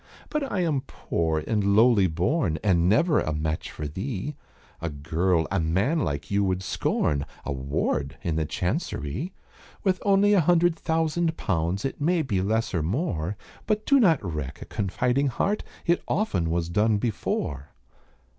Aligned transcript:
"But 0.29 0.51
I 0.51 0.61
am 0.61 0.81
poor 0.87 1.43
and 1.45 1.75
lowly 1.75 2.07
born, 2.07 2.57
And 2.63 2.89
never 2.89 3.19
a 3.19 3.31
match 3.33 3.69
for 3.69 3.87
thee 3.87 4.35
A 4.81 4.89
girl 4.89 5.47
a 5.51 5.59
man 5.59 5.99
like 5.99 6.31
you 6.31 6.43
would 6.43 6.63
scorn, 6.63 7.23
A 7.45 7.51
ward 7.51 8.17
in 8.23 8.35
the 8.35 8.47
Chancerie, 8.47 9.31
With 9.83 10.01
only 10.03 10.33
a 10.33 10.41
hundred 10.41 10.75
thousand 10.75 11.37
pounds, 11.37 11.85
It 11.85 12.01
may 12.01 12.23
be 12.23 12.41
less 12.41 12.73
or 12.73 12.81
more; 12.81 13.37
But 13.67 13.85
do 13.85 13.99
not 13.99 14.25
wreck 14.25 14.59
a 14.59 14.65
confiding 14.65 15.27
heart, 15.27 15.63
It 15.85 16.01
often 16.07 16.49
was 16.49 16.67
done 16.67 16.97
before." 16.97 17.69